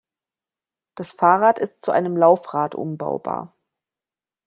[0.95, 3.55] Das Fahrrad ist zu einem Laufrad umbaubar.